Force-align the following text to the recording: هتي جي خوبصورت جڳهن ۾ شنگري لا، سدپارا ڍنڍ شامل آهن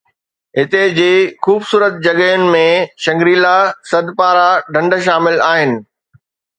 هتي 0.59 0.79
جي 0.97 1.09
خوبصورت 1.47 1.93
جڳهن 2.07 2.43
۾ 2.57 2.63
شنگري 3.05 3.35
لا، 3.47 3.55
سدپارا 3.93 4.49
ڍنڍ 4.75 5.01
شامل 5.09 5.41
آهن 5.55 5.81